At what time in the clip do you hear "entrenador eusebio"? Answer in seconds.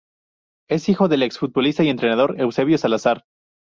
1.89-2.79